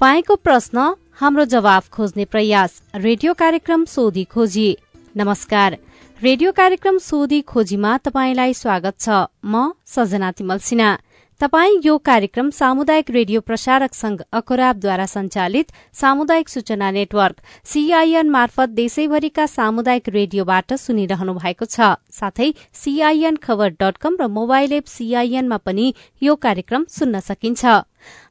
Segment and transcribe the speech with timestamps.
[0.00, 0.82] तपाईँको प्रश्न
[1.20, 4.68] हाम्रो जवाफ खोज्ने प्रयास रेडियो कार्यक्रम सोधी खोजी।
[5.16, 5.76] नमस्कार
[6.22, 9.08] रेडियो कार्यक्रम सोधी खोजीमा तपाईँलाई स्वागत छ।
[9.44, 10.90] म सजना तिमल सिन्हा।
[11.40, 19.46] तपाई यो कार्यक्रम सामुदायिक रेडियो प्रसारक संघ अखराबद्वारा संचालित सामुदायिक सूचना नेटवर्क सीआईएन मार्फत देशैभरिका
[19.46, 25.92] सामुदायिक रेडियोबाट सुनिरहनु भएको छ। साथै सीआईएन खबर डट कम र मोबाइल एप सीआईएनमा पनि
[26.22, 27.64] यो कार्यक्रम सुन्न सकिन्छ।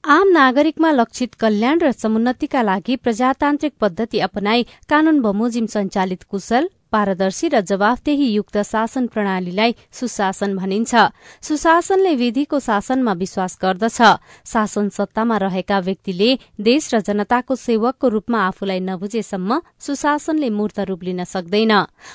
[0.05, 7.47] आम नागरिकमा लक्षित कल्याण र समुन्नतिका लागि प्रजातान्त्रिक पद्धति अपनाई कानून बमोजिम संचालित कुशल पारदर्शी
[7.47, 10.93] र जवाफदेही युक्त शासन प्रणालीलाई सुशासन भनिन्छ।
[11.41, 13.99] सुशासनले विधिको शासनमा विश्वास गर्दछ।
[14.45, 21.23] शासन सत्तामा रहेका व्यक्तिले देश र जनताको सेवकको रूपमा आफूलाई नबुझेसम्म सुशासनले मूर्त रूप लिन
[21.25, 21.73] सक्दैन।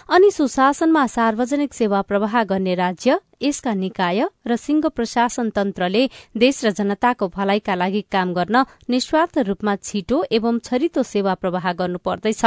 [0.08, 6.02] अनि सुशासनमा सार्वजनिक सेवा प्रवाह गर्ने राज्य यसका निकाय र सिंह प्रशासन तन्त्रले
[6.36, 12.44] देश र जनताको भलाइका लागि काम गर्न निस्वार्थ रूपमा छिटो एवं छरितो सेवा प्रवाह गर्नुपर्दछ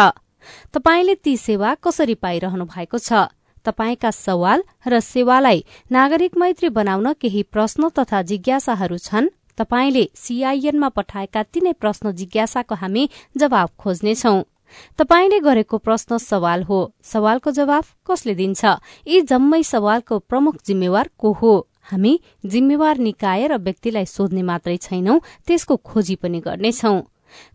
[0.74, 3.14] तपाईँले ती सेवा कसरी पाइरहनु भएको छ?
[3.66, 9.30] तपाईँका सवाल र सेवालाई नागरिक मैत्री बनाउन केही प्रश्न तथा जिज्ञासाहरू छन्?
[9.58, 14.44] तपाईँले सीआईएनमा पठाएका तीनै प्रश्न जिज्ञासाको हामी जवाब खोज्नेछौ।
[14.98, 18.66] तपाईँले गरेको प्रश्न सवाल हो। सवालको जवाफ कसले दिन्छ?
[19.08, 21.68] यी जम्मै सवालको प्रमुख जिम्मेवार को हो?
[21.82, 27.02] हामी जिम्मेवार निकाय र व्यक्तिलाई सोध्ने मात्रै छैनौं त्यसको खोजी पनि गर्नेछौं।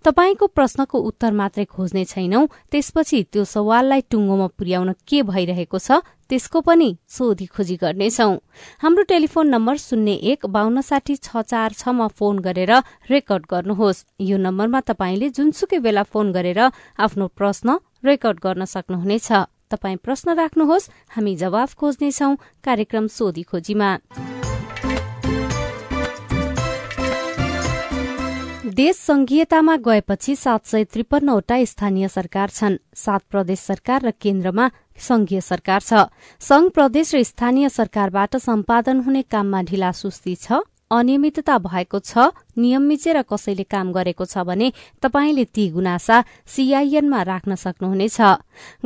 [0.04, 6.60] तपाईँको प्रश्नको उत्तर मात्रै खोज्ने छैनौं त्यसपछि त्यो सवाललाई टुङ्गोमा पुर्याउन के भइरहेको छ त्यसको
[6.64, 8.30] पनि सोधी खोजी गर्नेछौ।
[8.82, 12.72] हाम्रो टेलिफोन नम्बर शून्य एक बान्न साठी छ चार छमा फोन गरेर
[13.10, 16.60] रेकर्ड गर्नुहोस्। यो नम्बरमा तपाईँले जुनसुकै बेला फोन गरेर
[16.98, 19.28] आफ्नो प्रश्न रेकर्ड गर्न सक्नुहुनेछ।
[19.72, 22.30] तपाई प्रश्न राख्नुहोस् हामी जवाफ खोज्नेछौ
[22.64, 23.90] कार्यक्रम सोधी खोजीमा।
[28.72, 34.68] देश संघीयतामा गएपछि सात सय त्रिपन्नवटा स्थानीय सरकार छन्। सात प्रदेश सरकार र केन्द्रमा
[34.98, 36.08] संघीय सरकार छ।
[36.40, 42.82] संघ प्रदेश र स्थानीय सरकारबाट सम्पादन हुने काममा ढिला सुस्ती छ अनियमितता भएको छ नियम
[42.82, 44.72] मिचेर कसैले काम गरेको छ भने
[45.02, 48.20] तपाईँले ती गुनासा सीआईएनमा राख्न सक्नुहुनेछ।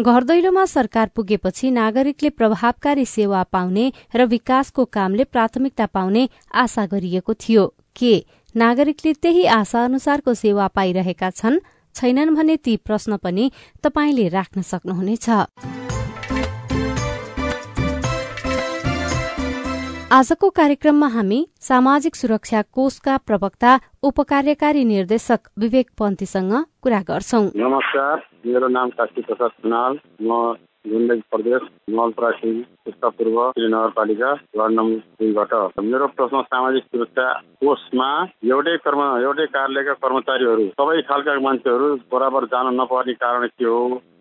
[0.03, 7.35] घर दैलोमा सरकार पुगेपछि नागरिकले प्रभावकारी सेवा पाउने र विकासको कामले प्राथमिकता पाउने आशा गरिएको
[7.37, 8.15] थियो। के
[8.57, 11.59] नागरिकले त्यही आशा अनुसारको सेवा पाइरहेका छन्
[11.95, 13.51] छैनन् भने ती प्रश्न पनि
[13.85, 15.29] तपाईँले राख्न सक्नुहुनेछ।
[20.13, 23.73] आजको कार्यक्रममा हामी सामाजिक सुरक्षा कोषका प्रवक्ता
[24.03, 26.53] उपकार्यकारी निर्देशक विवेक पन्थीसँग
[26.83, 29.51] कुरा गर्छौ। नमस्कार मेरो नाम प्रसाद
[30.23, 30.55] म
[30.87, 32.51] गुन्डेज प्रदेश नलपरासी
[32.85, 35.55] पुस्ता पूर्व नगरपालिका वार्ड नम्बर दुईबाट
[35.85, 37.25] मेरो प्रश्न सामाजिक सुरक्षा
[37.61, 38.09] कोषमा
[38.49, 43.81] एउटै कर्म एउटै कार्यालयका कर्मचारीहरू सबै खालका मान्छेहरू बराबर जान नपर्ने कारण के हो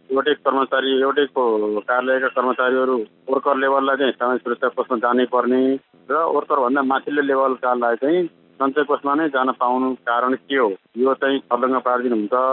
[0.10, 2.98] एउटै कर्मचारी एउटै कार्यालयका कर्मचारीहरू
[3.30, 5.62] वर्कर लेभललाई चाहिँ सामाजिक सुरक्षा कोषमा जानै पर्ने
[6.10, 8.24] र वर्करभन्दा माथिल्लो लेभलकालाई चाहिँ
[8.60, 12.44] सञ्चय कोषमा नै जान पाउनु कारण के हो यो चाहिँ सल्लङ्ग पारिदिनु हुन्छ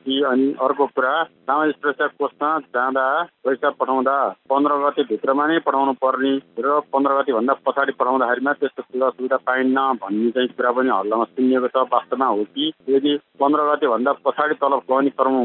[0.00, 3.04] कि अनि अर्को कुरा सामाजिक सुरक्षा कोषमा जाँदा
[3.44, 4.16] पैसा पठाउँदा
[4.48, 10.30] पन्ध्र गतिभित्रमा नै पठाउनु पर्ने र पन्ध्र गतिभन्दा पछाडि पठाउँदाखेरिमा त्यस्तो सुविधा सुविधा पाइन्न भन्ने
[10.30, 15.10] चाहिँ कुरा पनि हल्लामा सुनिएको छ वास्तवमा हो कि यदि पन्ध्र गतिभन्दा पछाडि तलब पाउने
[15.16, 15.36] कर्म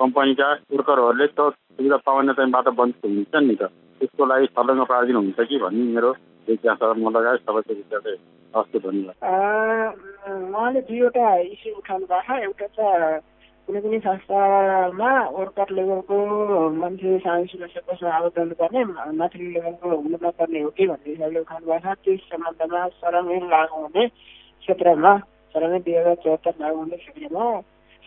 [0.00, 3.70] कम्पनीका वर्करहरूले त सुविधा पाउने चाहिँ बाटो बन्द हुन्छ नि त
[4.00, 6.12] त्यसको लागि सल्लङ्ग पारिदिनु हुन्छ कि भन्ने मेरो
[6.48, 7.12] जिज्ञासा म
[10.80, 13.22] दुईवटा इस्यु उठाउनु भएको एउटा त
[13.68, 16.16] कुनै पनि संस्थामा वर्कर लेभलको
[16.72, 18.82] मान्छे सामाजिक सुरक्षा कसो आवेदन गर्ने
[19.18, 24.04] माथिल्लो लेभलको हुनु नपर्ने हो कि भन्ने हिसाबले उठाउनु छ त्यस सम्बन्धमा सरमै लागु हुने
[24.62, 25.12] क्षेत्रमा
[25.54, 27.46] सरमै दुई हजार चौहत्तर लागु हुने क्षेत्रमा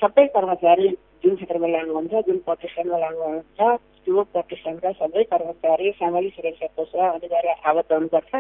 [0.02, 0.88] सबै कर्मचारी
[1.24, 3.60] जुन क्षेत्रमा लागु हुन्छ जुन प्रतिष्ठानमा लागु हुन्छ
[4.06, 8.32] त्यो प्रतिष्ठानका सबै कर्मचारी सामाजिक सुरक्षा कोष अनिवार्य आवेदन गर्छ।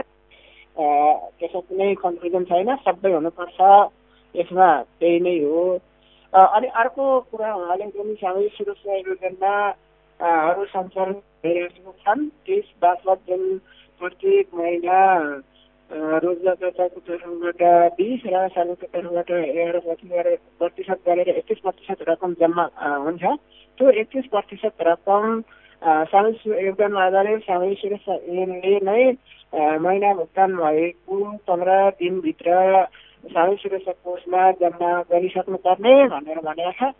[1.37, 3.59] त्यसमा कुनै कन्फ्युजन छैन सबै हुनुपर्छ।
[4.35, 5.67] यसमा त्यही नै हो।
[6.33, 13.41] अनि अर्को कुरा उहाँले जुन सामाजिक सुरक्षा योजनाहरू सञ्चालन भइरहेको छन्। त्यस बापत जुन
[14.01, 14.97] प्रत्येक महिना
[16.21, 17.61] रोजगारदाताको तर्फबाट
[17.97, 19.79] बिस र सालको तर्फबाट एघार
[20.59, 23.23] प्रतिशत गरेर एकतिस प्रतिशत रकम जम्मा हुन्छ।
[23.79, 25.41] त्यो एकतिस प्रतिशत रकम
[25.81, 29.01] सामाजिक योगदान आधारित सामाजिक सुरक्षा ऐनले नै
[29.81, 31.17] महिना भुक्तान भएको
[31.47, 32.49] पन्ध्र दिनभित्र
[33.23, 36.93] सामाजिक सुरक्षा कोषमा जम्मा गरिसक्नुपर्ने भनेर भनेको छ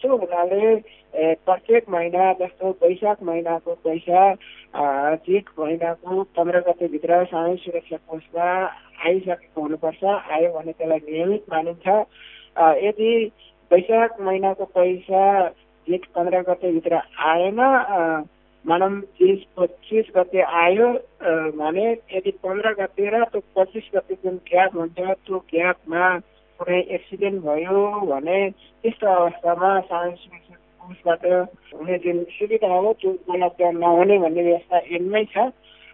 [0.00, 0.74] त्यो हुनाले
[1.44, 4.22] प्रत्येक महिना जस्तो वैशाख महिनाको पैसा
[5.28, 8.48] जेठ महिनाको पन्ध्र गतेभित्र सामाजिक सुरक्षा कोषमा
[9.06, 11.86] आइसकेको हुनुपर्छ। आयो भने त्यसलाई नियमित मानिन्छ।
[12.84, 13.12] यदि
[13.70, 15.22] वैशाख महिनाको पैसा
[15.86, 17.00] जेठ पन्ध्र गतेभित्र
[17.32, 17.60] आएन
[18.64, 20.88] भनौँ बिस पच्चिस गते आयो
[21.54, 26.04] भने यदि पन्ध्र गते र त्यो पच्चिस गते जुन ग्याप हुन्छ त्यो ग्यापमा
[26.60, 29.70] कुनै एक्सिडेन्ट भयो भने त्यस्तो अवस्थामा
[30.88, 31.24] उसबाट
[31.72, 35.50] हुने जुन सुविधा हो त्यो उपलब्ध नहुने भन्ने व्यवस्था यिनमै छ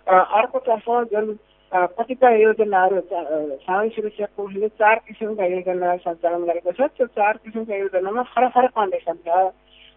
[0.07, 1.27] अर्कोतर्फ जुन
[1.73, 8.23] कतिपय योजनाहरू सामाजिक सुरक्षा कोषले चार किसिमका योजना सञ्चालन गरेको छ त्यो चार किसिमका योजनामा
[8.31, 9.39] फरक फरक कन्डिसन छ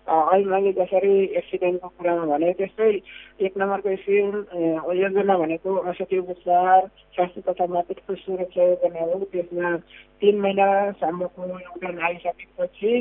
[0.07, 2.91] अहिले मैले जसरी एक्सिडेन्टको कुरामा भने त्यस्तै
[3.45, 4.35] एक नम्बरको स्किम
[4.95, 9.75] योजना भनेको औषधि उपचार स्वास्थ्य तथा मातृत्व सुरक्षा योजना हो। त्यसमा
[10.21, 12.93] तिन महिनासम्मको योगदान आइसकेपछि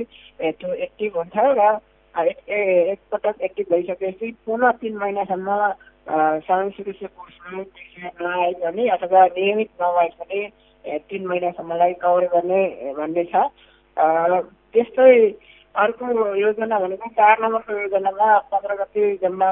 [0.58, 1.78] त्यो एक्टिभ हुन्छ र
[2.14, 5.48] एकपटक एक्टिभ भइसकेपछि पुनः तिन महिनासम्म
[6.42, 10.40] सामाजिक सुरक्षा पैसा नआए पनि अथवा नियमित नभए पनि
[11.06, 12.62] तिन महिनासम्मलाई कभर गर्ने
[12.98, 13.50] भन्ने छ।
[13.96, 15.12] त्यस्तै
[15.76, 16.06] अर्को
[16.36, 19.48] योजना भनेको चार नम्बरको योजनामा पन्ध्र गति जम्मा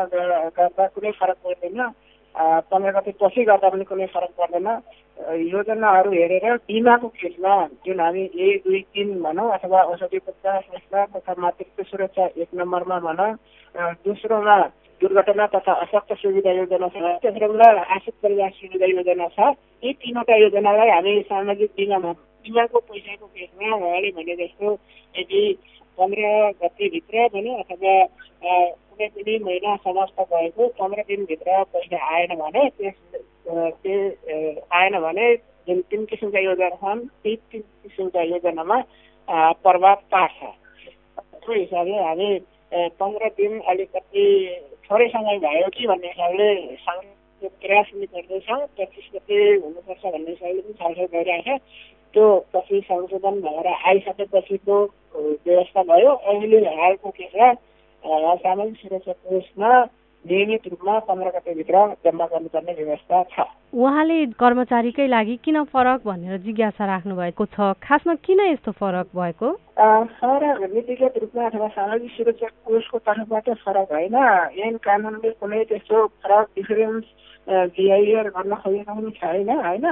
[0.57, 1.81] गर्दा कुनै फरक पर्दैन।
[2.71, 4.69] पन्ध्र गति पछि गर्दा पनि कुनै फरक पर्दैन।
[5.47, 7.55] योजनाहरू हेरेर बिमाको केसमा
[7.87, 12.99] जुन हामी एक दुई तिन भनौँ अथवा औषधि उपचार संस्था तथा मातृत्व सुरक्षा एक नम्बरमा
[13.05, 13.31] भनौँ
[14.03, 14.57] दोस्रोमा
[15.01, 19.55] दुर्घटना तथा अशक्त सुविधा योजना छ तेस्रोमा आश्रित परिवार सुविधा योजना छ।
[19.85, 22.13] यी तिनवटा योजनालाई हामी सामाजिक बिमामा
[22.45, 24.73] बिमाको पैसाको केसमा उहाँले भने जस्तो
[25.15, 25.43] यदि
[25.99, 26.23] पन्ध्र
[26.63, 27.95] गतिभित्र भने अथवा
[28.45, 32.99] कुनै पनि महिना समाप्त भएको पन्ध्र दिनभित्र पैसा आएन भने त्यस
[33.83, 33.97] त्यो
[34.79, 35.35] आएन भने
[35.69, 38.81] जुन तिन किसिमका योजना छन् ती तिन किसिमका योजनामा
[39.65, 40.39] प्रभाव पार्छ।
[41.43, 42.29] त्यो हिसाबले हामी
[43.01, 44.25] पन्ध्र दिन अलिकति
[44.87, 46.49] थोरै समय भयो कि भन्ने हिसाबले
[47.63, 48.49] प्रयास पनि गर्दैछ।
[48.79, 54.77] पच्चिस गते हुनुपर्छ भन्ने हिसाबले पनि छलफल गरिरहेको छ। त्यो पछि संशोधन भएर आइसकेपछिको
[55.47, 59.71] व्यवस्था भयो। अहिले हालको केसमा सामाजिक सुरक्षा कोषमा
[60.25, 63.45] नियमित रूपमा पन्ध्र गतेभित्र जम्मा गर्नुपर्ने व्यवस्था छ।
[63.75, 67.77] उहाँले कर्मचारीकै लागि किन फरक भनेर जिज्ञासा राख्नु भएको छ?
[67.83, 69.49] खासमा किन यस्तो फरक भएको?
[70.17, 74.17] फरक नीतिगत रूपमा अथवा सामाजिक सुरक्षा कोषको तर्फबाट फरक होइन।
[74.65, 77.05] ऐन कानुनले कुनै त्यस्तो फरक डिफरेन्स
[77.77, 79.87] बिहेभियर गर्न खोजेको पनि छैन होइन।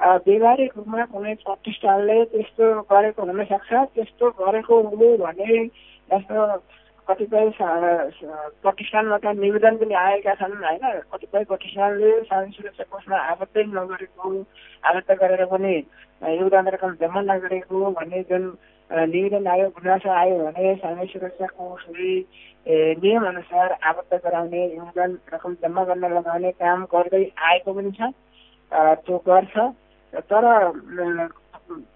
[0.00, 5.64] व्यवहारिक रूपमा कुनै प्रतिष्ठानले त्यस्तो गरेको हुनसक्छ त्यस्तो गरेको हो भने
[6.08, 6.46] जस्तो
[7.08, 7.50] कतिपय
[8.62, 10.84] प्रतिष्ठानबाट निवेदन पनि आएका छन् होइन?
[11.12, 14.30] कतिपय प्रतिष्ठानले सामाजिक सुरक्षा कोषमा आबद्धै नगरेको
[14.84, 15.74] आबद्ध गरेर पनि
[16.22, 18.44] योगदान रकम जम्मा नगरेको भन्ने जुन
[18.90, 22.14] निवेदन आयो गुनासो आयो भने सामाजिक सुरक्षा कोषले
[23.02, 28.14] नियमअनुसार आबद्ध गराउने योगदान रकम जम्मा गर्न लगाउने काम गर्दै आएको पनि छ
[29.02, 29.56] त्यो गर्छ।
[30.14, 30.44] तर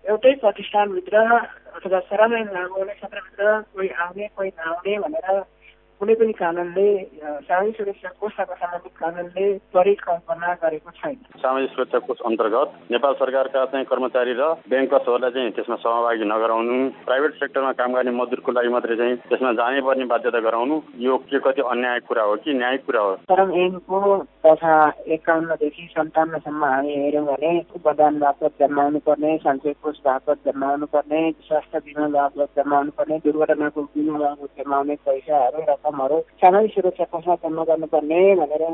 [0.08, 1.18] एउटै प्रतिष्ठानभित्र
[1.74, 2.00] अथवा
[2.52, 5.38] लागु हुने क्षेत्रभित्र कोही आउने कोही नआउने भनेर
[6.02, 6.84] कुनै पनि कानुनले
[7.46, 13.86] सामाजिक सुरक्षा कोषका सम्बन्धित कानुनले परिकल्पना गरेको छैन। सामाजिक सुरक्षा कोष अन्तर्गत नेपाल सरकारका चाहिँ
[13.86, 19.16] कर्मचारी र ब्याङ्कर्सहरूलाई चाहिँ त्यसमा सहभागी नगराउनु प्राइभेट सेक्टरमा काम गर्ने मजदुरको लागि मात्रै चाहिँ
[19.30, 23.14] त्यसमा जानै पर्ने बाध्यता गराउनु यो के कति अन्याय कुरा हो कि न्यायिक कुरा हो?
[23.30, 24.00] श्रम ऐनको
[24.42, 24.74] तथा
[25.14, 31.78] एकाउन्नदेखि सन्ताउन्नसम्म हामी हेऱ्यौँ भने उपदान बापत जम्माउनु पर्ने सञ्चय कोष बापत जम्माउनु पर्ने स्वास्थ्य
[31.86, 37.62] बिमा बापत जम्माउनु पर्ने दुर्घटनाको बिमा बापत जम्माउने पैसाहरू रकम रकमहरू सामाजिक सुरक्षा कोषमा जम्मा
[37.68, 38.64] गर्नुपर्ने भनेर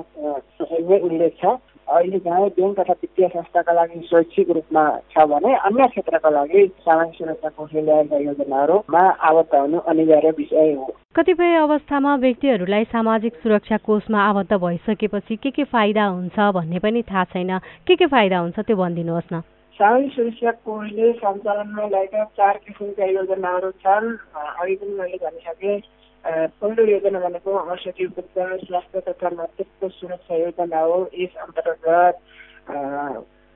[1.02, 1.58] उल्लेख छ।
[1.88, 7.16] अहिले जहाँ ब्याङ्क तथा वित्तीय संस्थाका लागि शैक्षिक रूपमा छ भने अन्य क्षेत्रका लागि सामाजिक
[7.18, 14.18] सुरक्षा कोषले ल्याएका योजनाहरूमा आबद्ध हुनु अनिवार्य विषय हो। कतिपय अवस्थामा व्यक्तिहरूलाई सामाजिक सुरक्षा कोषमा
[14.22, 18.76] आबद्ध भइसकेपछि के के फाइदा हुन्छ भन्ने पनि थाहा छैन। के के फाइदा हुन्छ त्यो
[18.76, 19.40] भनिदिनुहोस् न।
[19.80, 24.06] सामाजिक सुरक्षा कोषले सञ्चालनमा ल्याएका चार किसिमका योजनाहरू छन्।
[24.37, 25.80] अघि पनि मैले भनिसकेँ
[26.25, 32.18] पहिलो योजना भनेको औषधि उपचार स्वास्थ्य तथा मातृत्व सुरक्षा योजना हो यस अन्तर्गत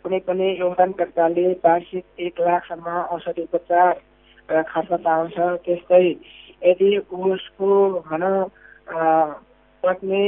[0.05, 3.93] कुनै पनि योगदानकर्ताले वार्षिक एक लाखसम्म औषधि उपचार
[4.65, 6.05] खर्च पाउँछ त्यस्तै
[6.63, 7.69] यदि उसको
[8.01, 8.39] भनौँ
[9.83, 10.25] पत्नी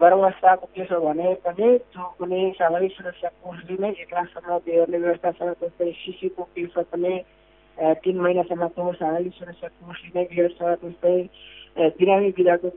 [0.00, 5.32] गर्भावस्थाको केस हो भने पनि त्यो कुनै सामाजिक सुरक्षा कोषले नै एक लाखसम्म बेहोर्ने व्यवस्था
[5.32, 7.12] छ त्यस्तै शिशुको केस पनि
[7.78, 11.16] तिन महिनासम्मको सामाजिक सुरक्षा कोषले नै बेहोर्छ त्यस्तै
[11.96, 12.70] बिरामी विधाको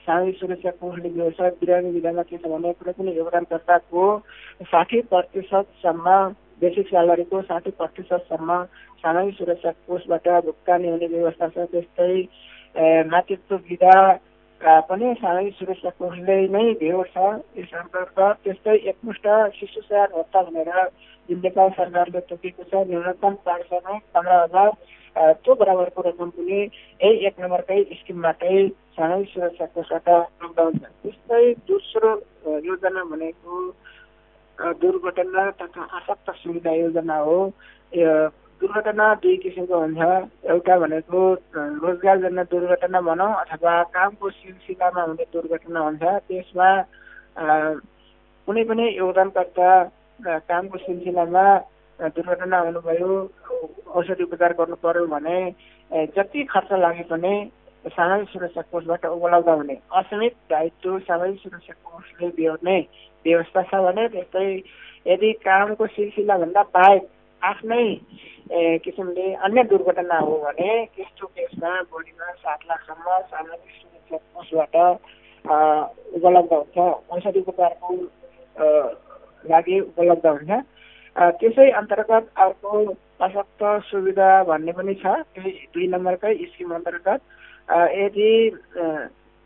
[0.00, 4.04] सामाजिक सुरक्षा कोषले व्यवस्था बिरामी विधामा के छ भने कुनै पनि योगदानकर्ताको
[4.66, 6.18] साठी प्रतिशतसम्म
[6.60, 8.62] बेसिक स्यालेरीको साठी प्रतिशतसम्म
[8.98, 12.12] सामाजिक सुरक्षा कोषबाट भुक्तानी हुने व्यवस्था छ त्यस्तै
[13.08, 13.96] मातृत्व विधा
[14.60, 17.16] पनि सामाजिक सुरक्षा कोषले नै भेट छ।
[17.58, 20.70] यस अन्तर्गत त्यस्तै एकमुष्ट शिशु स्याहार भत्ता भनेर
[21.28, 24.70] जुन नेपाल सरकारले तोकेको छ। न्यूनतम पाँच सय पन्ध्र हजार
[25.42, 28.56] त्यो बराबरको रकम पनि यही एक नम्बरकै स्किमबाटै
[28.98, 32.10] सामाजिक सुरक्षा कोषबाट उपलब्ध हुन्छ त्यस्तै दोस्रो
[32.66, 33.54] योजना भनेको
[34.82, 37.38] दुर्घटना तथा आसक्त सुविधा योजना हो।
[38.60, 40.00] दुर्घटना दुई किसिमको हुन्छ
[40.50, 41.20] एउटा भनेको
[41.54, 46.68] रोजगारजन्य दुर्घटना भनौँ अथवा कामको सिलसिलामा हुने दुर्घटना हुन्छ त्यसमा
[48.48, 49.68] कुनै पनि योगदानकर्ता
[50.50, 51.44] कामको सिलसिलामा
[52.16, 53.10] दुर्घटना हुनुभयो
[53.94, 55.38] औषधि उपचार गर्नु पर्यो भने
[56.16, 57.34] जति खर्च लागे पनि
[57.86, 62.78] सामाजिक सुरक्षा कोषबाट उपलब्ध हुने। असीमित दायित्व सामाजिक सुरक्षा कोषले बिहोर्ने
[63.24, 64.46] व्यवस्था छ भने त्यस्तै
[65.06, 67.06] यदि कामको सिलसिलाभन्दा बाहेक
[67.42, 67.84] आफ्नै
[68.84, 74.74] किसिमले अन्य दुर्घटना हो भने त्यस्तो केसमा बढीमा सात लाखसम्म सामाजिक सुरक्षा कोषबाट
[76.16, 76.78] उपलब्ध हुन्छ।
[77.12, 77.94] औषधि उपचारको
[79.44, 80.50] लागि उपलब्ध हुन्छ।
[81.38, 82.72] त्यसै अन्तर्गत अर्को
[83.20, 87.20] अशक्त सुविधा भन्ने पनि छ त्यही दुई नम्बरकै स्किम अन्तर्गत।
[87.94, 88.30] यदि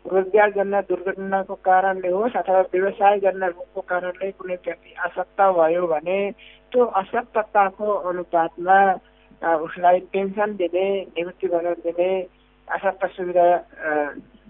[0.05, 6.17] रोजगारजन्य दुर्घटनाको कारणले होस् अथवा व्यवसायजन्य रोगको कारणले कुनै व्यक्ति आसक्त भयो भने
[6.73, 8.77] त्यो असक्तताको अनुपातमा
[9.61, 12.09] उसलाई पेन्सन दिने निवृत्तिभरण दिने
[12.67, 13.47] आसक्त सुविधा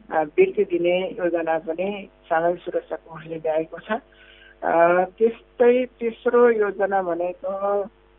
[0.10, 1.90] वृत्ति दिने योजना पनि
[2.30, 4.00] सामाजिक सुरक्षा कोषले ल्याएको छ
[5.18, 7.54] त्यस्तै तेस्रो योजना भनेको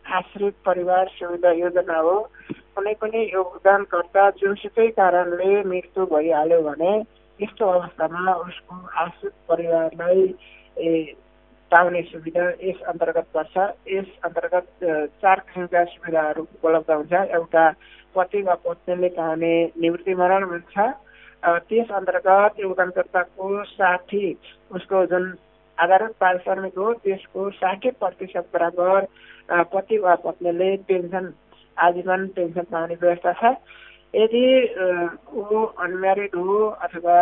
[0.05, 2.15] आश्रित परिवार सुविधा योजना हो
[2.75, 6.93] कुनै पनि योगदानकर्ता जुनसुकै कारणले मृत्यु भइहाल्यो भने
[7.39, 10.25] यस्तो अवस्थामा उसको आश्रित परिवारलाई
[11.71, 13.57] पाउने सुविधा यस अन्तर्गत पर्छ
[13.87, 14.67] यस अन्तर्गत
[15.21, 17.63] चार किसिमका सुविधाहरू उपलब्ध हुन्छ एउटा
[18.15, 20.77] पति वा पत्नीले पाउने निवृत्तिमरण हुन्छ
[21.63, 24.25] त्यस अन्तर्गत योगदानकर्ताको साठी
[24.71, 25.25] उसको जुन
[25.77, 29.07] आधारित पारिश्रमिक हो त्यसको साठी प्रतिशत बराबर
[29.69, 31.33] पति वा पत्नीले पेन्सन
[31.77, 33.55] आजीवन पेन्सन पाउने व्यवस्था छ
[34.15, 34.45] यदि
[35.33, 37.17] ऊ अनम्यारिड हो अथवा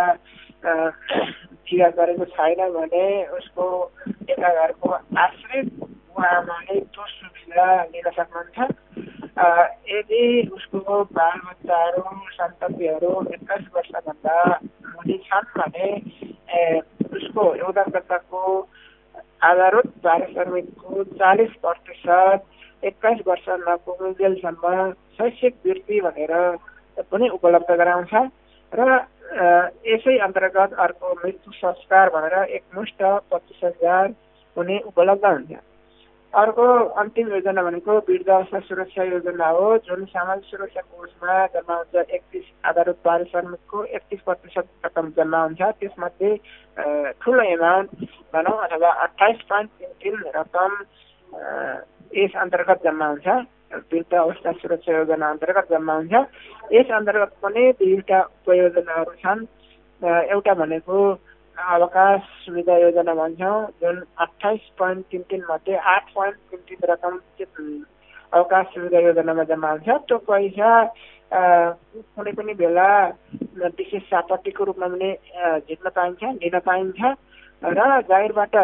[0.65, 3.05] बिहा गरेको छैन भने
[3.37, 3.65] उसको
[4.29, 8.57] यता घरको आश्रित उहाँले त्यो सुविधा लिन सक्नुहुन्छ।
[9.89, 10.23] यदि
[10.53, 14.35] उसको बालबच्चाहरू सन्ततिहरू एक्काइस वर्षभन्दा
[14.85, 15.87] मुनि छन् भने
[17.17, 18.41] उसको योगदानकर्ताको
[19.43, 26.33] आधारभूत पारिश्रमिकको चालिस प्रतिशत एक्काइस वर्ष नपुगुन्जेलसम्म शैक्षिक वृत्ति भनेर
[27.01, 28.13] पनि उपलब्ध गराउँछ
[28.71, 28.89] र
[29.85, 34.13] यसै अन्तर्गत अर्को मृत्यु संस्कार भनेर एकमुष्ट पच्चिस हजार
[34.57, 35.53] हुने उपलब्ध हुन्छ।
[36.33, 36.65] अर्को
[37.01, 42.97] अन्तिम योजना भनेको वृद्धावस्था सुरक्षा योजना हो जुन सामाजिक सुरक्षा कोषमा जम्मा हुन्छ एकतिस आधारित
[43.05, 46.35] पारिश्रमिकको एकतिस प्रतिशत रकम जम्मा हुन्छ। त्यसमध्ये
[47.21, 47.89] ठुलो एमाउन्ट
[48.33, 50.71] भनौँ अथवा अठाइस पोइन्ट तिन तिन रकम
[52.17, 53.27] यस अन्तर्गत जम्मा हुन्छ।
[53.73, 56.13] वृद्ध अवस्था सुरक्षा योजना अन्तर्गत जम्मा हुन्छ
[56.71, 59.45] यस अन्तर्गत पनि दुईवटा उपयोजनाहरू छन्
[60.01, 60.97] एउटा भनेको
[61.57, 67.19] अवकाश सुविधा योजना भन्छौँ जुन अठाइस पोइन्ट तिन तिन मध्ये आठ पोइन्ट तिन तिन रकम
[68.33, 70.69] अवकाश सुविधा योजनामा जम्मा हुन्छ त्यो पैसा
[71.31, 72.87] कुनै पनि बेला
[73.73, 75.11] विशेष सापट्टिको रूपमा पनि
[75.59, 77.13] झिक्न पाइन्छ लिन पाइन्छ
[77.63, 78.55] र जागिरबाट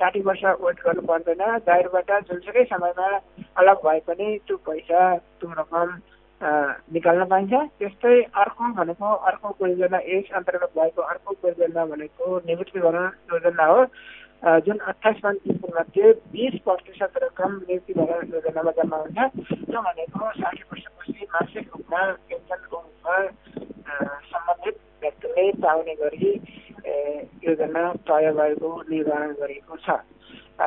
[0.00, 3.08] साठी वर्ष वेट गर्नु पर्दैन। जागिरबाट जुनसुकै समयमा
[3.60, 5.88] अलग भए पनि त्यो पैसा त्यो रकम
[6.96, 13.64] निकाल्न पाइन्छ। त्यस्तै अर्को भनेको अर्को परियोजना यस अन्तर्गत भएको अर्को परियोजना भनेको निवृत्तिभरण योजना
[13.66, 13.84] हो।
[14.64, 19.18] जुन अठाइस मध्ये बिस प्रतिशत रकम निवृत्तिभरण योजनामा जम्मा हुन्छ।
[19.68, 23.16] त्यो भनेको साठी वर्षपछि मासिक रूपमा पेन्सनको रूपमा
[24.32, 26.32] सम्बन्धित व्यक्तिले पाउने गरी
[28.06, 29.98] तय भएको निर्धारण गरिएको छ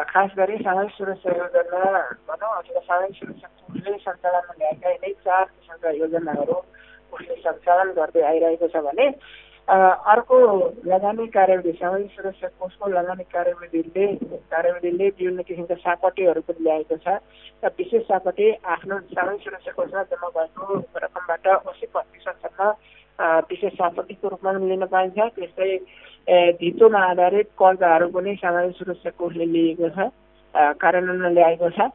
[0.05, 1.83] खास गरी सामाजिक सुरक्षा योजना
[2.27, 6.57] भनौँ अथवा सामाजिक सुरक्षा कोषले सञ्चालनमा ल्याएका यिनै चार किसिमका योजनाहरू
[7.13, 9.07] उसले सञ्चालन गर्दै आइरहेको छ भने
[9.67, 10.37] अर्को
[10.85, 14.05] लगानी कार्यविधि सामाजिक सुरक्षा कोषको लगानी कार्यविधिले
[14.49, 17.17] कार्यविधिले विभिन्न किसिमका सापटीहरू पनि ल्याएको छ
[17.63, 22.71] र विशेष सापटी आफ्नो सामाजिक सुरक्षा कोषमा जम्मा भएको रकमबाट असी प्रतिशतसम्म
[23.47, 25.71] विशेष सापटीको रूपमा लिन पाइन्छ त्यस्तै
[26.29, 30.09] धितोमा आधारित कर्जाहरू पनि सामाजिक सुरक्षा कोषले लिएको छ
[30.77, 31.89] कार्यान्वयनमा ल्याएको छ।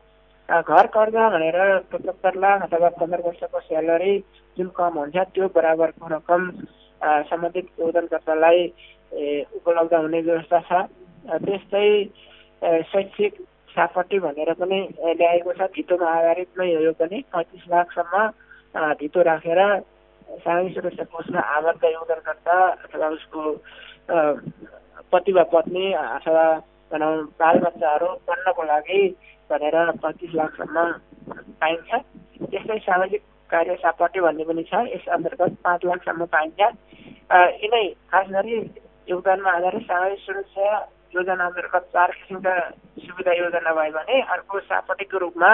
[0.49, 1.59] घर कर्जा भनेर
[1.93, 4.19] पचहत्तर लाख अथवा पन्ध्र वर्षको स्यालेरी
[4.57, 6.51] जुन कम हुन्छ त्यो बराबरको रकम
[7.31, 8.61] सम्बन्धित योगदानकर्तालाई
[9.57, 10.73] उपलब्ध हुने व्यवस्था छ।
[11.47, 11.89] त्यस्तै
[12.91, 13.33] शैक्षिक
[13.75, 14.81] सापट्टि भनेर पनि
[15.15, 18.15] ल्याएको छ। धितोमा आधारित नै हो यो पनि। पैँतिस लाखसम्म
[19.01, 19.61] धितो राखेर
[20.45, 23.41] सामाजिक सुरक्षा कोषमा आबद्ध योगदानकर्ता अथवा उसको
[24.11, 26.45] पति वा पत्नी अथवा
[26.93, 29.01] भनौँ बालबच्चाहरू पढ्नको लागि
[29.51, 30.77] भनेर पैँतिस लाखसम्म
[31.61, 31.91] पाइन्छ।
[32.51, 36.61] त्यस्तै सामाजिक कार्य सापट्टि भन्ने पनि छ। यस अन्तर्गत पाँच लाखसम्म पाइन्छ।
[37.63, 38.55] यिनै खास गरी
[39.09, 40.69] योगदानमा आधारित सामाजिक सुरक्षा
[41.15, 42.55] योजना अन्तर्गत चार किसिमका
[43.01, 45.51] सुविधा योजना भयो भने अर्को सापट्टिको रूपमा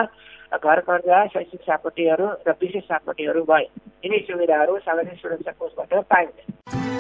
[0.58, 3.64] घर कर्जा शैक्षिक सापट्टिहरू र विशेष सापट्टिहरू भए
[4.04, 6.99] यिनै सुविधाहरू सामाजिक सुरक्षा कोषबाट पाइन्छ।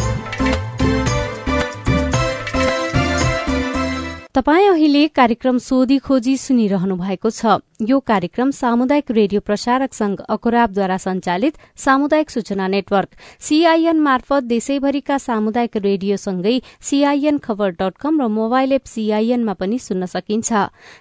[4.34, 10.96] तपाईँ अहिले कार्यक्रम सोधी खोजी सुनिरहनु भएको छ। यो कार्यक्रम सामुदायिक रेडियो प्रसारक संघ अकोराबद्वारा
[10.96, 13.08] संचालित सामुदायिक सूचना नेटवर्क
[13.40, 20.06] सीआईएन मार्फत देशैभरिका सामुदायिक रेडियोसँगै सीआईएन खबर डट कम र मोबाइल एप सीआईएनमा पनि सुन्न
[20.06, 20.52] सकिन्छ।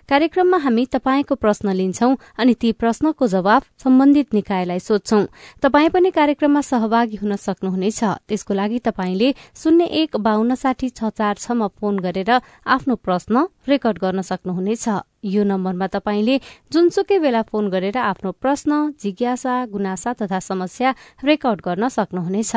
[0.09, 5.25] कार्यक्रममा हामी तपाईँको प्रश्न लिन्छौं अनि ती प्रश्नको जवाब सम्बन्धित निकायलाई सोध्छौं।
[5.61, 11.35] तपाई पनि कार्यक्रममा सहभागी हुन सक्नुहुनेछ। त्यसको लागि तपाईँले शून्य एक बान्न साठी छ चार
[11.35, 14.87] छमा फोन गरेर आफ्नो प्रश्न रेकर्ड गर्न सक्नुहुनेछ।
[15.23, 16.35] यो नम्बरमा तपाईँले
[16.71, 18.71] जुनसुकै बेला फोन गरेर आफ्नो प्रश्न
[19.01, 22.55] जिज्ञासा गुनासा तथा समस्या रेकर्ड गर्न सक्नुहुनेछ।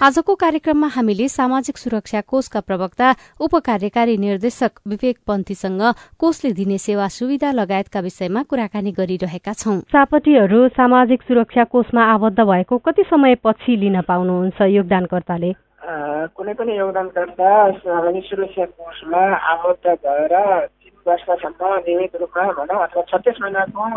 [0.00, 3.08] आजको कार्यक्रममा हामीले सामाजिक सुरक्षा कोषका प्रवक्ता
[3.40, 5.82] उपकार्यकारी निर्देशक विवेक पन्थीसँग
[6.16, 12.78] कोषले दिने सेवा सुविधा लगायतका विषयमा कुराकानी गरिरहेका छौं। सापटीहरू सामाजिक सुरक्षा कोषमा आबद्ध भएको
[12.78, 15.52] कति समयपछि लिन पाउनुहुन्छ योगदानकर्ताले?
[15.80, 20.34] कुनै पनि योगदानकर्ता सामाजिक सुरक्षा कोषमा आबद्ध भएर
[20.76, 23.88] तिन वर्षसम्म नियमित रूपमा भनौँ अथवा छत्तिस महिनाको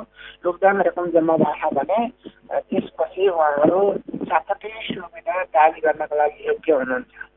[0.45, 1.99] योगदान रकम जम्मा भएको भने
[2.47, 3.81] त्यसपछि उहाँहरू
[4.23, 7.29] सातै सुविधा दावी गर्नको लागि योग्य हुनुहुन्छ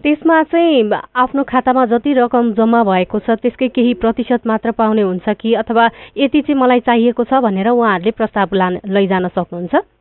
[0.00, 5.28] त्यसमा चाहिँ आफ्नो खातामा जति रकम जम्मा भएको छ त्यसकै केही प्रतिशत मात्र पाउने हुन्छ
[5.36, 9.99] कि अथवा यति चाहिँ मलाई चाहिएको छ भनेर उहाँहरूले प्रस्ताव लान लैजान सक्नुहुन्छ?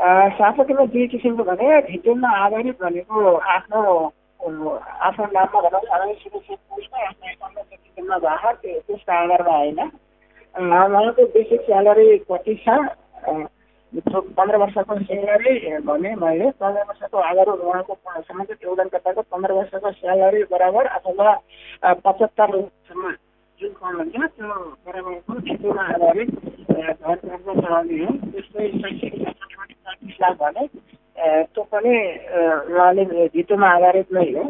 [0.00, 3.80] शासकीयमा दुई किसिमको भने भित्रमा आधारित भनेको आफ्नो
[4.40, 7.62] आफ्नो नाममा भनौँ कोषमा आफ्नो
[7.96, 9.80] जम्मा भएको त्यो त्यसको आधारमा होइन
[10.54, 12.78] उहाँको बेसिक स्यालेरी कति छ
[14.32, 20.86] पन्ध्र वर्षको स्यालेरी भने मैले पन्ध्र वर्षको आधार उहाँको सामाजिक योगदानकर्ताको पन्ध्र वर्षको स्यालेरी बराबर
[20.92, 21.34] अथवा
[21.84, 23.12] पचहत्तरसम्म
[23.60, 24.48] जुन फर्म हुन्छ त्यो
[24.86, 26.30] बराबरको भित्रमा आधारित
[26.70, 30.64] घर कर्जा चलाउने हो त्यस्तै शैक्षिक पैँतिस लाख भने
[31.52, 31.94] त्यो पनि
[32.72, 33.04] उहाँले
[33.36, 34.44] धितोमा आधारित नै हो।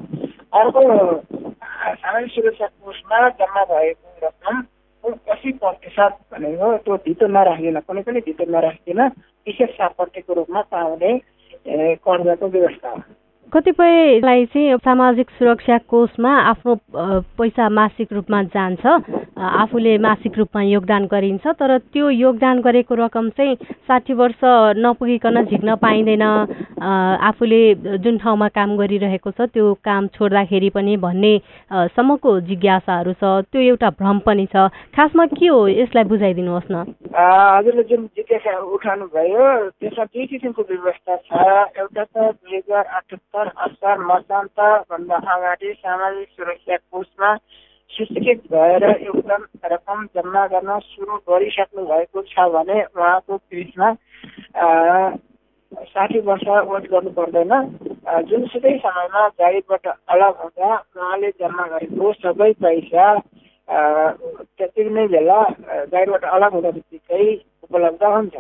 [0.61, 0.83] अर्को
[1.99, 4.63] सामाजिक सुरक्षा कोषमा जम्मा भएको रकम
[5.05, 9.01] कति प्रतिशत भनेको त्यो धितो नराखिकन कुनै पनि धितो नराखिकन
[9.47, 11.13] विशेष सापट्यको रूपमा पाउने
[12.07, 13.03] कर्जाको व्यवस्था हो।
[13.53, 16.75] कतिपयलाई चाहिँ सामाजिक सुरक्षा कोषमा आफ्नो
[17.39, 18.87] पैसा मासिक रूपमा जान्छ
[19.41, 23.57] आफूले मासिक रूपमा योगदान गरिन्छ तर त्यो योगदान गरेको रकम चाहिँ
[23.89, 24.41] साठी वर्ष
[24.79, 27.63] नपुगिकन झिक्न पाइँदैन आफूले
[27.99, 31.33] जुन ठाउँमा काम गरिरहेको छ त्यो काम छोड्दाखेरि पनि भन्ने
[31.97, 36.85] सम्मको जिज्ञासाहरू छ त्यो एउटा भ्रम पनि छ। खासमा के हो यसलाई बुझाइदिनुहोस् न।
[37.17, 39.45] हजुरले जुन जिज्ञासा उठाउनु भयो
[39.81, 41.29] त्यसमा दुई किसिमको व्यवस्था छ।
[41.81, 47.35] एउटा त दुई हजार अठहत्तर असार मसान्तभन्दा अगाडि सामाजिक सुरक्षा कोषमा
[47.91, 53.89] सूचीकृत भएर योगदान रकम जम्मा गर्न सुरु गरिसक्नु भएको छ भने उहाँको क्रिजमा
[55.91, 57.53] साठी वर्ष वेट गर्नु पर्दैन।
[58.29, 63.07] जुनसुकै समयमा जागिरबाट अलग हुँदा उहाँले जम्मा गरेको सबै पैसा
[63.69, 65.41] त्यति नै बेला
[65.93, 67.25] जागिरबाट अलग हुँदा बित्तिकै
[67.63, 68.37] उपलब्ध हुन्छ।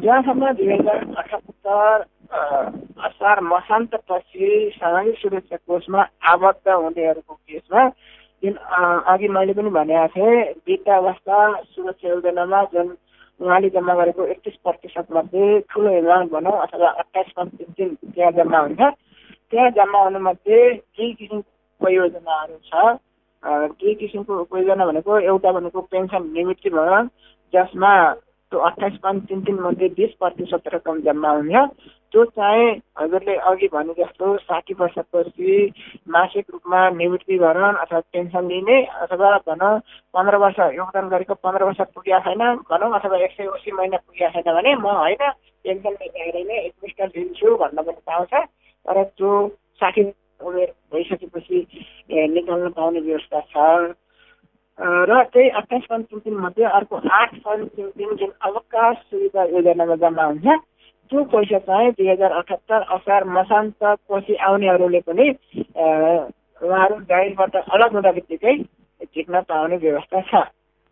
[0.00, 7.88] जहाँसम्म दुई हजार अठहत्तर असार मसान्तपछि सामाजिक सुरक्षा कोषमा आबद्ध हुनेहरूको केसमा
[8.42, 8.54] जुन
[9.12, 11.38] अघि मैले पनि भनेको थिएँ वृद्धावस्था
[11.74, 12.96] सुरक्षा योजनामा जुन
[13.40, 18.80] उहाँले जम्मा गरेको एकतिस प्रतिशत मध्ये ठुलो एमाउन्ट भनौँ अथवा अट्ठाइस दिन त्यहाँ जम्मा हुन्छ
[18.80, 21.48] त्यहाँ जम्मा हुनुमध्ये केही किसिमको
[21.80, 22.98] उपयोजनाहरू छ।
[23.42, 27.02] केही किसिमको उपयोजना भनेको एउटा भनेको पेन्सन निवृत्ति भयो
[27.52, 31.56] जसमा त्यो अट्ठाइस पोइन्ट तिन तिन मध्ये बिस प्रतिशत रकम जम्मा हुन्छ
[32.12, 35.54] त्यो चाहिँ हजुरले अघि भने जस्तो साठी वर्षपछि
[36.08, 39.78] मासिक रूपमा निवृत्तिकरण अथवा पेन्सन लिने अथवा भनौँ
[40.14, 44.30] पन्ध्र वर्ष योगदान गरेको पन्ध्र वर्ष पुगेको छैन भनौँ अथवा एक सय असी महिना पुगेको
[44.32, 45.22] छैन भने म होइन
[45.64, 48.34] एकदम गएर नै एकमुष्ट लिन्छु भन्न पनि पाउँछ
[48.86, 49.32] तर त्यो
[49.80, 50.02] साठी
[50.42, 51.58] उमेर भइसकेपछि
[52.28, 53.94] निकाल्न पाउने व्यवस्था छ।
[54.78, 60.24] र त्यही अठाइस पोइन्ट तिन तिनमध्ये अर्को आठ तिन तिन जुन अवकाश सुविधा योजनामा जम्मा
[60.24, 60.46] हुन्छ
[61.10, 65.26] त्यो पैसा चाहिँ दुई हजार अठहत्तर असार मसान्तपछि आउनेहरूले पनि
[66.62, 70.42] उहाँहरू जागिरबाट अलग हुँदा बित्तिकै झिक्न पाउने व्यवस्था छ।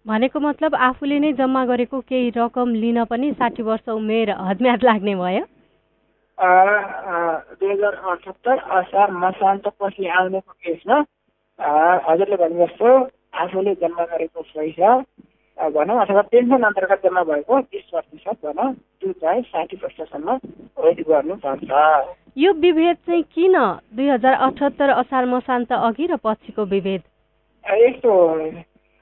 [0.07, 5.15] भनेको मतलब आफूले नै जम्मा गरेको केही रकम लिन पनि साठी वर्ष उमेर हदम्याद लाग्ने
[5.15, 5.45] भयो?
[7.59, 10.99] दुई हजार अठहत्तर असार मसान्तपछि आउनेको केसमा
[12.09, 12.89] हजुरले भने जस्तो
[13.43, 14.91] आफूले जम्मा गरेको पैसा
[15.59, 20.39] भनौँ अथवा पेन्सन अन्तर्गत जम्मा भएको बिस प्रतिशत भनौँ त्यो चाहिँ साठी वर्षसम्म
[20.79, 21.71] वेट गर्नुपर्छ
[22.39, 23.59] यो विभेद चाहिँ किन
[23.97, 27.03] दुई हजार अठहत्तर असार मसान्त अघि र पछिको विभेद?
[27.65, 28.13] यस्तो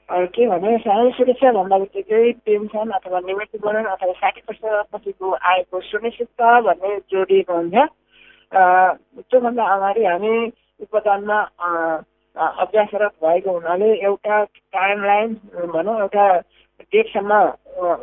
[0.09, 6.97] के भने सामाजिक सुरक्षा भन्दा बित्तिकै पेन्सन अथवा निवृत्तिकरण अथवा साठी वर्षपछिको आएको सुनिश्चितता भन्ने
[7.11, 7.75] जोडिएको हुन्छ।
[9.29, 10.33] त्योभन्दा अगाडि हामी
[10.81, 11.37] उपदानमा
[12.37, 14.43] अभ्यासरत भएको हुनाले एउटा
[14.75, 15.33] टाइमलाइन
[15.73, 16.27] भनौँ एउटा
[16.93, 17.41] डेटसम्म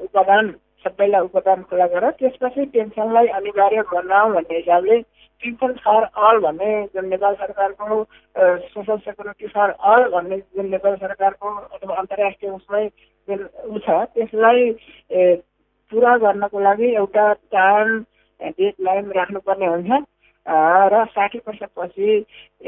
[0.04, 0.50] उपदान
[0.84, 5.00] सबैलाई उपदान खुला गर। त्यसपछि पेन्सनलाई अनिवार्य बनाऊ भन्ने हिसाबले
[5.42, 8.02] पेन्सन फर अल भन्ने जुन नेपाल सरकारको
[8.74, 12.86] सोसल सेक्युरिटी फर अल भन्ने जुन नेपाल सरकारको अथवा अन्तर्राष्ट्रिय उसमै
[13.28, 14.72] जुन ऊ छ त्यसलाई
[15.92, 17.98] पुरा गर्नको लागि एउटा टाइम
[18.40, 20.02] डेट लाइन राख्नुपर्ने हुन्छ।
[20.46, 22.08] र साठी वर्षपछि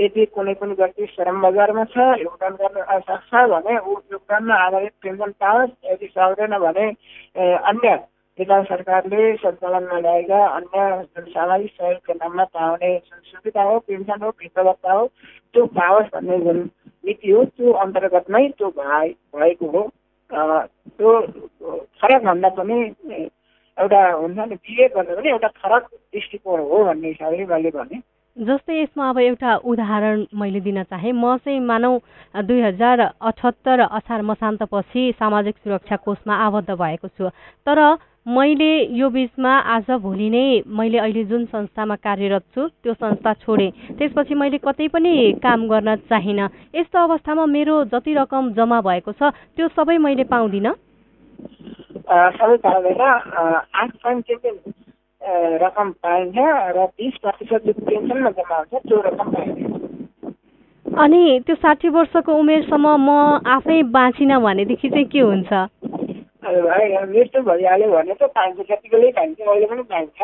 [0.01, 5.31] यदि कुनै पनि व्यक्ति श्रम बजारमा छ योगदान गर्न सक्छ भने ऊ योगदानमा आधारित पेन्सन
[5.41, 6.87] पाओस्। यदि सक्दैन भने
[7.37, 7.95] अन्य
[8.39, 14.31] नेपाल सरकारले सञ्चालनमा ल्याएका अन्य जुन सामाजिक सहयोगको नाममा पाउने जुन सुविधा हो पेन्सन हो
[14.41, 15.07] भित्तभत्ता हो
[15.55, 16.59] त्यो पाओस् भन्ने जुन
[17.05, 19.89] नीति हो त्यो अन्तर्गतमै त्यो भए भएको हो।
[20.31, 21.21] त्यो
[22.01, 22.79] फरक भन्दा पनि
[23.79, 28.01] एउटा हुन्छ नि बिए भन्दा पनि एउटा फरक दृष्टिकोण हो भन्ने हिसाबले मैले भने।
[28.37, 31.93] जस्तै यसमा अब एउटा उदाहरण मैले दिन चाहेँ म चाहिँ मानौ
[32.45, 37.29] दुई हजार अठहत्तर असार मसान्तपछि सामाजिक सुरक्षा कोषमा आबद्ध भएको छु।
[37.67, 37.81] तर
[38.29, 43.71] मैले यो बिचमा आज भोलि नै मैले अहिले जुन संस्थामा कार्यरत छु त्यो संस्था छोडेँ।
[43.97, 49.33] त्यसपछि मैले कतै पनि काम गर्न चाहिनँ। यस्तो अवस्थामा मेरो जति रकम जम्मा भएको छ
[49.57, 50.75] त्यो सबै मैले पाउँदिनँ।
[52.07, 56.39] सबै पाउँदैन आठ पोइन्ट चाहिँ रकम पाइन्छ
[56.77, 59.61] र बिस प्रतिशत जुन पेन्सनमा जम्मा हुन्छ त्यो रकम पाइन्छ।
[60.87, 63.11] अनि त्यो साठी वर्षको उमेरसम्म म
[63.55, 65.53] आफै बाँचिनँ भनेदेखि चाहिँ के हुन्छ?
[66.47, 70.19] मृत्यु भइहाल्यो भने त पाइन्छ जतिकोले पाइन्छ अहिले पनि पाइन्छ।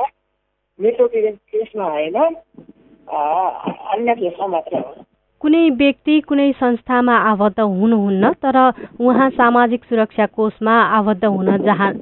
[0.78, 2.16] मृत्यु केसमा होइन।
[3.12, 5.01] अन्य केसमा मात्र हो।
[5.42, 8.56] कुनै व्यक्ति कुनै संस्थामा आबद्ध हुनुहुन्न तर
[9.02, 11.48] उहाँ सामाजिक सुरक्षा कोषमा आबद्ध हुन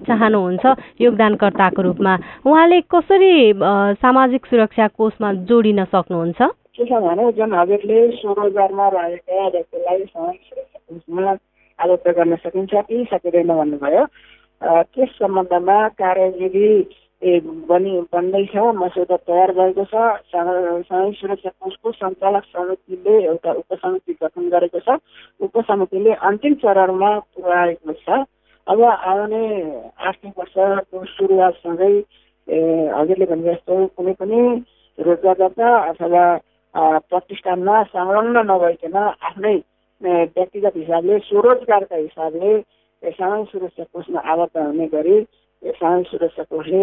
[0.07, 0.65] चाहनुहुन्छ
[1.01, 2.13] योगदानकर्ताको रूपमा।
[2.47, 3.35] उहाँले कसरी
[3.97, 6.41] सामाजिक सुरक्षा कोषमा जोडिन सक्नुहुन्छ?
[6.77, 10.01] के छ भने जुन हजुरले स्वरोजगारमा रहेका व्यक्तिलाई
[11.79, 14.05] आबद्ध गर्न सकिन्छ कि सकिँदैन भन्नुभयो।
[14.93, 15.77] त्यस सम्बन्धमा
[17.23, 19.95] कार्यविधि बनि बन्दैछ मस्यौदा तयार भएको छ।
[20.33, 24.97] सामाजिक सुरक्षा कोषको सञ्चालक समितिले एउटा उपसमिति गठन गरेको छ।
[25.41, 28.25] उपसमितिले अन्तिम चरणमा पुऱ्याएको छ।
[28.67, 29.45] अब आउने
[30.01, 31.93] आर्थिक वर्षको सुरुवातसँगै
[32.97, 34.41] हजुरले भने जस्तो कुनै पनि
[34.99, 36.25] रोजगारदाता अथवा
[37.05, 39.57] प्रतिष्ठानमा संलग्न नभइकन आफ्नै
[40.01, 42.53] व्यक्तिगत हिसाबले स्वरोजगारका हिसाबले
[43.03, 45.17] सामाजिक सुरक्षा कोषमा आबद्ध हुने गरी
[45.63, 46.83] सामाजिक सुरक्षा कोषले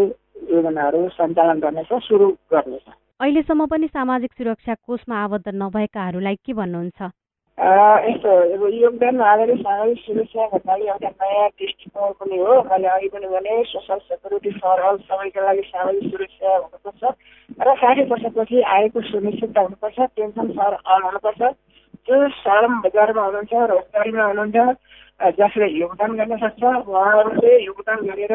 [0.53, 2.85] योजनाहरू सञ्चालन गर्नेछ सुरु गर्नेछ।
[3.21, 7.01] अहिलेसम्म पनि सामाजिक सुरक्षा कोषमा आबद्ध नभएकाहरूलाई के भन्नुहुन्छ?
[8.07, 13.27] यस्तो अब योगदान आधारित सामाजिक सुरक्षा भन्नाले एउटा नयाँ दृष्टिकोण पनि हो। मैले अघि पनि
[13.27, 17.03] भने सोसल सेक्युरिटी फर अल सबैका लागि सामाजिक सुरक्षा हुनुपर्छ
[17.65, 21.41] र साठी वर्षपछि आएको सुनिश्चित हुनुपर्छ पेन्सन फर अल हुनुपर्छ
[22.05, 24.57] जो श्रम बजारमा हुनुहुन्छ रोजगारीमा हुनुहुन्छ।
[25.19, 28.33] जसले योगदान गर्न सक्छ उहाँहरूले योगदान गरेर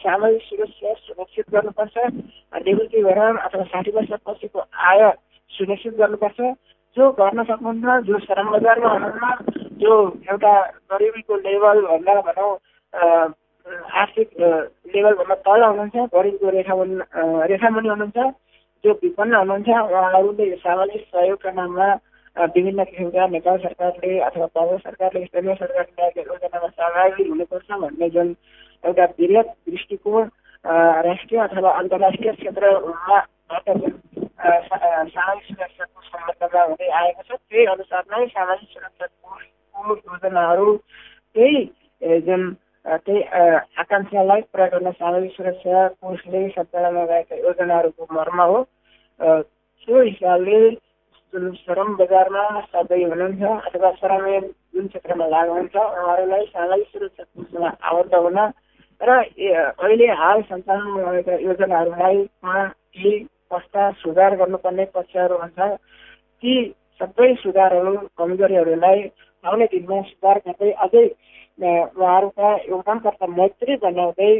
[0.00, 1.96] सामाजिक सुरक्षा सुनिश्चित गर्नुपर्छ
[2.64, 5.10] निवृत्तिकरण अथवा साठी वर्षपछिको आय
[5.50, 6.40] सुनिश्चित गर्नुपर्छ।
[6.96, 9.92] जो गर्न सक्नुहुन्न जो श्रम बजारमा हुनुहुन्न जो
[10.24, 10.52] एउटा
[10.90, 12.50] गरिबीको लेभलभन्दा भनौँ
[13.94, 16.96] आर्थिक लेभलभन्दा तल हुनुहुन्छ गरिबीको रेखामुनि
[17.52, 18.18] रेखामुनि हुनुहुन्छ
[18.84, 21.88] जो विपन्न हुनुहुन्छ उहाँहरूले सामाजिक सहयोगका नाममा
[22.38, 28.28] विभिन्न सरकारले अथवा प्रदेश सरकारले, स्थानीय सरकारले योजनामा सहभागी हुनुपर्छ भन्ने जुन
[28.84, 30.28] एउटा वृहत दृष्टिकोण
[31.08, 33.92] राष्ट्रिय अथवा अन्तर्राष्ट्रिय क्षेत्रमाबाट जुन
[35.08, 39.30] सामाजिक सुरक्षाको सम्बन्धमा हुँदै आएको छ। त्यही अनुसार नै सामाजिक सुरक्षाको
[40.06, 40.76] योजनाहरू,
[41.34, 42.42] त्यही जुन
[42.86, 43.22] त्यही
[43.82, 48.62] आकाङ्क्षालाई पुरा गर्न सामाजिक सुरक्षा कोषले सञ्चालनमा गएका योजनाहरूको मर्म हो।
[49.20, 50.60] त्यो हिसाबले
[51.34, 54.24] जुन श्रम बजारमा सबै हुनुहुन्छ अथवा श्रम
[54.72, 58.38] जुन क्षेत्रमा लाग्नुहुन्छ उहाँहरूलाई सामाजिक सुरक्षा आबद्ध हुन
[59.00, 63.12] र अहिले हाल सञ्चालनमा रहेका योजनाहरूलाई केही
[63.50, 65.68] कस्ता सुधार गर्नुपर्ने पक्षहरू हुन्छ
[66.42, 66.54] ती
[67.00, 69.04] सबै सुधारहरू कमजोरीहरूलाई
[69.44, 71.04] आउने दिनमा सुधार गर्दै अझै
[71.58, 74.32] उहाँहरूका योगदानकर्ता मैत्री बनाउँदै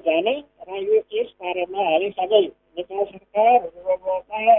[0.00, 2.42] जाने र यो यस बारेमा हामी सबै
[2.76, 3.70] नेपाल सरकार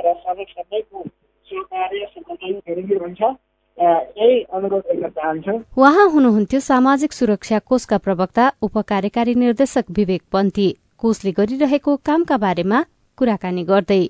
[0.05, 1.05] र सबै सबैको
[5.78, 12.86] उहाँ हुनुहुन्थ्यो सामाजिक सुरक्षा कोषका प्रवक्ता उपकार्यकारी निर्देशक विवेक पन्थी। कोषले गरिरहेको कामका बारेमा
[13.18, 14.10] कुराकानी गर्दै।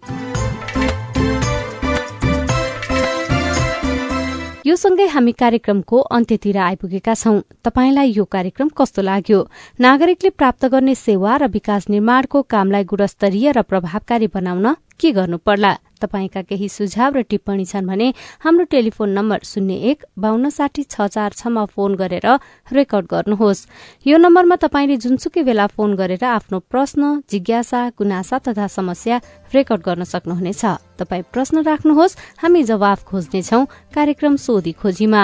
[4.65, 9.39] यो सँगै हामी कार्यक्रमको अन्त्यतिर आइपुगेका छौं। तपाईंलाई यो कार्यक्रम कस्तो लाग्यो?
[9.79, 14.67] नागरिकले प्राप्त गर्ने सेवा र विकास निर्माणको कामलाई गुणस्तरीय र प्रभावकारी बनाउन
[14.99, 15.73] के गर्नु पर्ला?
[16.01, 18.07] तपाईँका केही सुझाव र टिप्पणी छन् भने
[18.43, 22.27] हाम्रो टेलिफोन नम्बर शून्य एक बान्न साठी छ चार छमा फोन गरेर
[22.75, 23.65] रेकर्ड गर्नुहोस्।
[24.05, 29.15] यो नम्बरमा तपाईँले जुनसुकै बेला फोन गरेर आफ्नो प्रश्न जिज्ञासा गुनासा तथा समस्या
[29.55, 30.63] रेकर्ड गर्न सक्नुहुनेछ।
[30.99, 33.63] तपाईँ प्रश्न राख्नुहोस् हामी जवाफ खोज्नेछौ
[33.95, 35.23] कार्यक्रम सोधी खोजीमा।